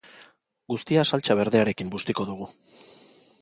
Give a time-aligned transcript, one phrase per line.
[0.73, 2.49] Guztia saltsa berdearekin bustiko dugu.